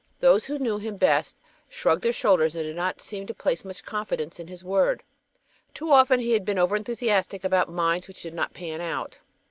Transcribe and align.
Those 0.19 0.45
who 0.45 0.57
knew 0.57 0.79
him 0.79 0.95
best 0.95 1.37
shrugged 1.69 2.01
their 2.01 2.11
shoulders 2.11 2.55
and 2.55 2.63
did 2.63 2.75
not 2.75 2.99
seem 3.01 3.27
to 3.27 3.35
place 3.35 3.63
much 3.63 3.85
confidence 3.85 4.39
in 4.39 4.47
his 4.47 4.63
word. 4.63 5.03
Too 5.75 5.91
often 5.91 6.19
he 6.19 6.31
had 6.31 6.43
been 6.43 6.57
over 6.57 6.75
enthusiastic 6.75 7.43
about 7.43 7.69
mines 7.69 8.07
which 8.07 8.23
did 8.23 8.33
not 8.33 8.51
"pan 8.55 8.81
out." 8.81 9.19